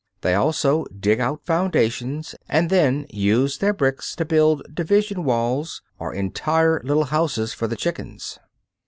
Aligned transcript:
They 0.21 0.33
also 0.33 0.85
dig 0.85 1.19
out 1.19 1.45
foundations 1.45 2.33
and 2.49 2.71
then 2.71 3.05
use 3.11 3.59
their 3.59 3.71
bricks 3.71 4.15
to 4.15 4.25
build 4.25 4.63
division 4.73 5.23
walls, 5.25 5.83
or 5.99 6.11
entire 6.11 6.81
little 6.83 7.03
houses 7.03 7.53
for 7.53 7.67
the 7.67 7.75
chickens. 7.75 8.39